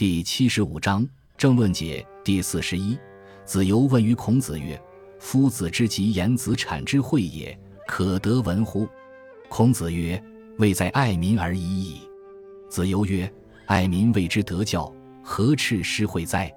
[0.00, 1.06] 第七十五章
[1.36, 2.98] 政论解第四十一。
[3.44, 4.80] 子游问于孔子曰
[5.20, 7.54] ：“夫子之疾言子产之惠也，
[7.86, 8.88] 可得闻乎？”
[9.50, 10.18] 孔子曰
[10.56, 12.00] ：“未在爱民而已矣。”
[12.70, 13.30] 子游曰
[13.68, 14.90] ：“爱民为之德教，
[15.22, 16.50] 何赤师惠哉？”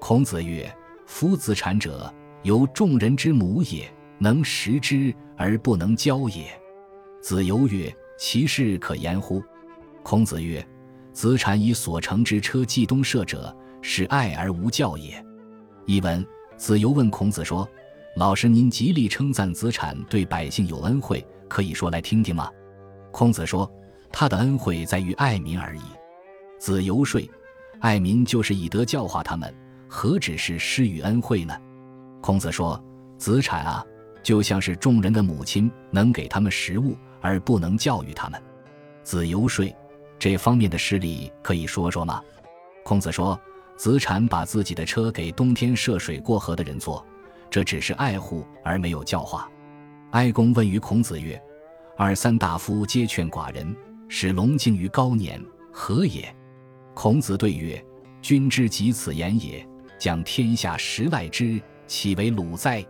[0.00, 0.74] 孔子曰
[1.04, 2.10] ：“夫子产者，
[2.42, 3.86] 由众人之母也，
[4.16, 6.50] 能食之而不能教也。”
[7.20, 9.42] 子游曰：“其事可言乎？”
[10.02, 10.66] 孔子曰
[11.18, 15.20] ：“子产以所乘之车继东射者，是爱而无教也。”
[15.84, 16.24] 译文：
[16.56, 17.68] 子游问孔子说
[18.14, 22.48] ：“老师，您极力称赞子产对百姓有恩惠，可以说来听听吗？”
[23.10, 23.68] 孔子说
[24.12, 25.80] ：“他的恩惠在于爱民而已。”
[26.56, 27.20] 子游说
[27.82, 29.52] ：“爱民就是以德教化他们，
[29.88, 31.52] 何止是施与恩惠呢？”
[32.22, 32.80] 孔子说
[33.18, 33.84] ：“子产啊，
[34.22, 38.40] 就像是众人的母亲，能给他们食物，而不能教育他们。”
[39.02, 39.68] 子游说。
[40.18, 42.20] 这方面的事例可以说说吗？
[42.84, 43.40] 孔子说
[43.76, 47.04] ：“子产把自己的车给冬天涉水过河的人坐，
[47.48, 49.48] 这只是爱护而没有教化。”
[50.10, 51.40] 哀公问于孔子曰
[51.96, 53.76] ：“二三大夫皆劝寡人，
[54.08, 56.34] 使龙敬于高年，何也？”
[56.94, 57.80] 孔子对曰
[58.20, 59.64] ：“君之及此言也，
[59.98, 62.84] 将天下十赖之，岂为鲁哉？”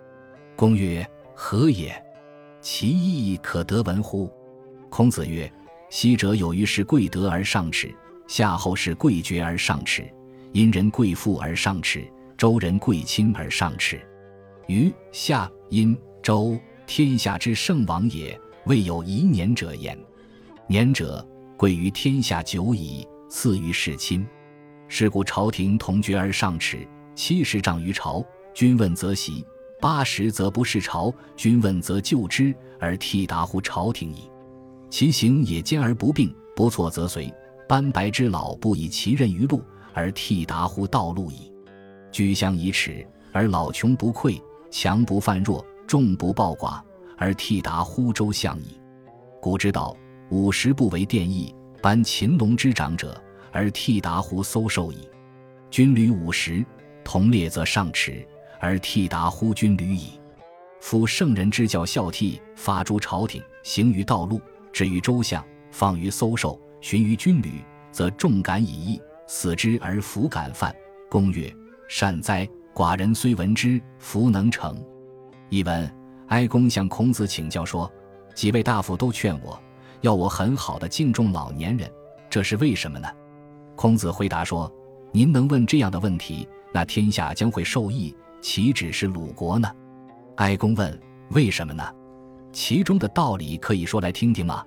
[0.56, 1.94] 公曰：“何也？
[2.62, 4.32] 其意可得闻乎？”
[4.88, 5.52] 孔子曰。
[5.91, 7.94] 昔者有于是贵德而上耻，
[8.27, 10.06] 夏后是贵爵而上耻，
[10.53, 14.00] 殷人贵富而上耻，周人贵亲而上耻。
[14.66, 19.98] 于夏、殷、周，天下之圣王也，未有宜年者焉。
[20.66, 24.27] 年者贵于天下久矣，次于世亲。
[24.89, 28.22] 是故朝廷同爵而上耻，七十丈于朝，
[28.55, 29.42] 君问则喜；
[29.81, 34.31] 八十则不是朝，君问则就之，而替答乎朝廷矣。
[34.91, 37.33] 其行也坚而不并，不错则随。
[37.69, 41.53] 斑白之老不以其任于路，而替达乎道路矣。
[42.11, 46.81] 居乡以耻，而老穷不愧；强不犯弱，众不暴寡，
[47.19, 48.81] 而替达乎周相矣。
[49.41, 49.94] 古之道，
[50.31, 53.22] 五十不为殿役，班秦龙之长者，
[53.53, 55.06] 而替达乎搜受矣。
[55.71, 56.65] 军旅五十，
[57.04, 58.27] 同列则上耻，
[58.59, 60.12] 而替达乎军旅矣。
[60.81, 64.41] 夫圣人之教孝悌，发诸朝廷，行于道路。
[64.72, 70.74] 至于周相，放于搜狩，循于军旅，则众感以义，死之而弗敢犯。
[71.10, 71.52] 公曰
[71.88, 72.48] ：“善哉！
[72.74, 74.80] 寡人虽闻之，弗能成。”
[75.50, 75.90] 译文：
[76.28, 77.90] 哀公向孔子请教说
[78.34, 79.60] ：“几位大夫都劝我，
[80.02, 81.90] 要我很好的敬重老年人，
[82.30, 83.08] 这是为什么呢？”
[83.74, 84.72] 孔子回答说
[85.10, 89.68] ：“您能问这样的问题，那天下将会受益，岂止是鲁国呢？”
[90.36, 91.00] 哀公问
[91.32, 91.82] ：“为什么呢？”
[92.53, 94.64] 其中的道理可以说来听听吗？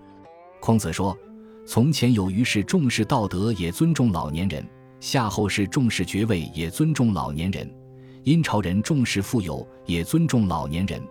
[0.60, 1.18] 孔子说
[1.66, 4.64] ：“从前有虞是重视道德，也尊重老年人；
[5.00, 7.68] 夏后是重视爵位，也尊重老年人；
[8.24, 11.02] 殷朝人重视富有，也尊重老年人；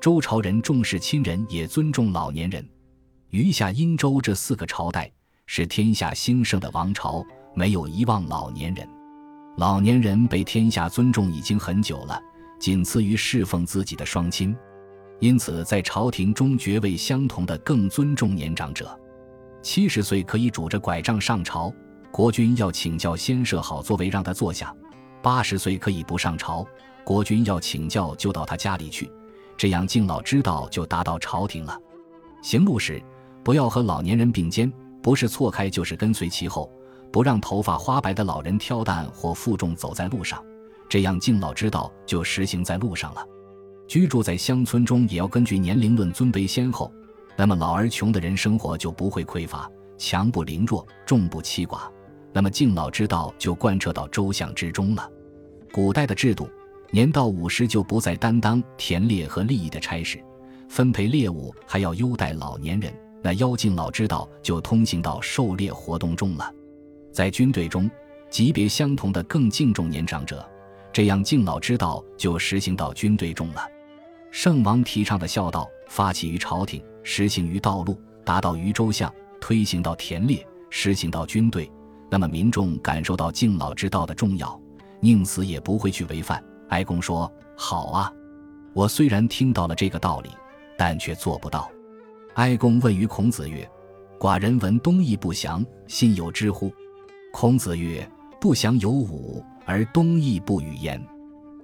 [0.00, 2.62] 周朝人重视亲人，也尊重老年人。
[3.30, 5.10] 余夏殷周这四个朝代
[5.46, 7.24] 是天下兴盛的王朝，
[7.54, 8.86] 没有遗忘老年人。
[9.56, 12.20] 老年人被天下尊重已经很久了，
[12.60, 14.54] 仅次于侍奉自己的双亲。”
[15.20, 18.98] 因此，在朝廷中，爵位相同的更尊重年长者。
[19.60, 21.72] 七十岁可以拄着拐杖上朝，
[22.12, 24.68] 国君要请教先设好座位让他坐下；
[25.20, 26.64] 八十岁可以不上朝，
[27.04, 29.10] 国君要请教就到他家里去。
[29.56, 31.76] 这样敬老之道就达到朝廷了。
[32.40, 33.02] 行路时，
[33.42, 36.70] 不要和老年人并肩，不是错开就是跟随其后，
[37.10, 40.40] 不让头发花白的老人挑担或负重走在路上。
[40.88, 43.26] 这样敬老之道就实行在路上了。
[43.88, 46.92] 居住在乡村中，也要根据年龄论尊卑先后。
[47.36, 51.90] 那么老而穷的人生活就不会匮乏，强不凌弱，众不欺寡。
[52.32, 55.10] 那么敬老之道就贯彻到周详之中了。
[55.72, 56.48] 古代的制度，
[56.90, 60.22] 年到五十就不再担当田猎和利益的差事，
[60.68, 62.92] 分配猎物还要优待老年人。
[63.22, 66.52] 那邀敬老之道就通行到狩猎活动中了。
[67.10, 67.90] 在军队中，
[68.28, 70.46] 级别相同的更敬重年长者，
[70.92, 73.66] 这样敬老之道就实行到军队中了。
[74.30, 81.70] 圣王提倡的孝道，发起于朝廷，实行于道路，达到于州相，推行到田猎，实行到军队。
[82.10, 84.60] 那么民众感受到敬老之道的重要，
[85.00, 86.42] 宁死也不会去违反。
[86.68, 88.12] 哀公说：“好啊，
[88.74, 90.30] 我虽然听到了这个道理，
[90.76, 91.70] 但却做不到。”
[92.34, 93.68] 哀公问于孔子曰
[94.20, 96.72] ：“寡人闻东夷不祥，信有之乎？”
[97.32, 98.08] 孔子曰
[98.40, 101.02] ：“不祥有五，而东夷不与焉。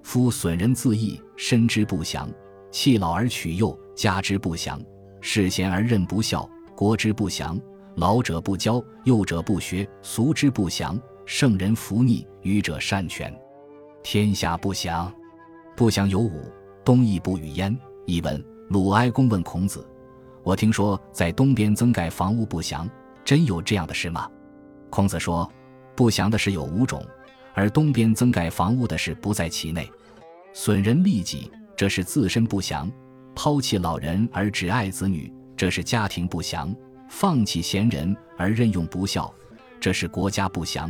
[0.03, 2.29] 夫损人自义，身之不祥。”
[2.75, 4.77] 弃老而取幼，家之不祥；
[5.21, 7.57] 世贤而任不孝，国之不祥；
[7.95, 13.33] 老者不教，幼者不学，俗之不祥；圣人弗逆，愚者擅权。
[14.03, 15.15] 天下不祥，
[15.77, 16.51] 不祥有五：
[16.85, 17.79] 东亦不与焉。
[18.07, 19.87] 译文：鲁哀公问孔子
[20.43, 22.91] ：“我听说在东边增盖房屋不祥，
[23.25, 24.29] 真有这样的事吗？”
[24.91, 25.49] 孔子说
[25.95, 27.01] ：“不祥的事有五种，
[27.55, 29.89] 而东边增盖房屋的事不在其内。
[30.53, 32.89] 损人利己，这是自身不祥；
[33.35, 36.69] 抛弃老人而只爱子女，这是家庭不祥；
[37.09, 39.33] 放弃贤人而任用不孝，
[39.81, 40.89] 这是国家不祥；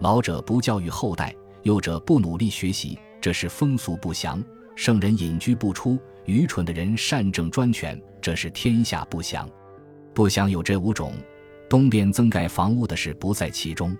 [0.00, 1.34] 老者不教育后代。”
[1.66, 4.40] 幼者不努力学习，这是风俗不祥；
[4.76, 9.50] 圣人隐居不出，愚蠢的人擅政专权，这是天下不祥。
[10.14, 11.12] 不祥有这五种，
[11.68, 13.96] 东边增盖房屋的事不在其中。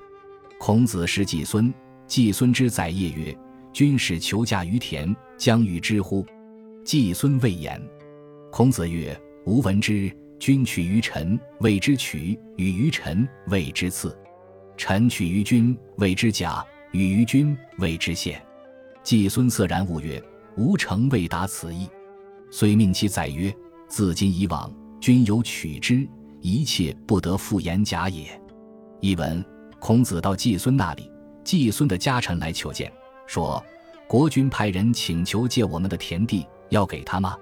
[0.61, 1.75] 孔子是季孙，
[2.07, 3.37] 季孙之宰业曰
[3.77, 6.25] ：“君使求嫁于田，将与之乎？”
[6.83, 7.79] 季孙未言。
[8.51, 9.15] 孔子曰
[9.45, 10.11] ：“吾闻之。
[10.39, 14.17] 君取于臣，谓之取；与于臣，谓之赐。
[14.79, 18.43] 臣取于君，谓之假。”与于君谓之献。
[19.03, 20.23] 季孙色然勿曰
[20.57, 21.87] ：“吾诚未达此意。”
[22.51, 23.55] 遂命其宰曰
[23.89, 26.09] ：“自今以往，君有取之，
[26.41, 28.27] 一切不得复言假也。”
[29.03, 29.45] 译文：
[29.79, 31.13] 孔子到季孙那里，
[31.45, 32.91] 季孙的家臣来求见，
[33.27, 33.63] 说
[34.07, 37.37] ：“国君派人请求借我们的田地，要给他吗？”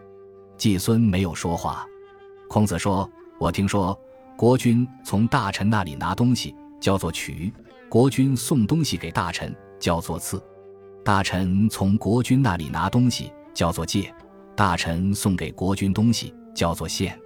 [0.56, 1.86] 季孙没有说话。
[2.48, 3.08] 孔子说
[3.38, 3.98] ：“我听说，
[4.36, 7.52] 国君从大臣那里拿东西，叫做取。”
[7.88, 10.38] 国君送东西给大臣，叫做赐；
[11.04, 14.12] 大臣从国君那里拿东西，叫做借；
[14.56, 17.16] 大臣送给国君东西，叫做献。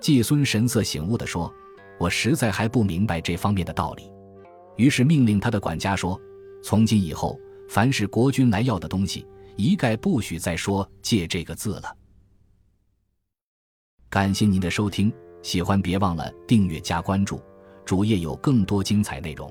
[0.00, 1.50] 季孙神色醒悟地说
[1.98, 4.02] ：“我实在还不明白这方面的道理。”
[4.76, 6.20] 于是命令他的管家说
[6.62, 7.38] ：“从今以后，
[7.72, 9.26] 凡是国君来要的东西，
[9.56, 11.96] 一概不许再说‘借’这个字了。”
[14.10, 15.10] 感谢您的收听，
[15.42, 17.40] 喜欢别忘了订阅加关注，
[17.82, 19.50] 主页有更多精彩内容。